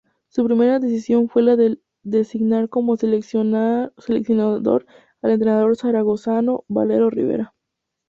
[0.29, 4.87] Su primera decisión fue la de designar como Seleccionador
[5.21, 7.53] al entrenador zaragozano Valero Rivera.